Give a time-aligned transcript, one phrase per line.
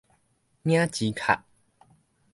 [0.65, 1.45] 領錢卡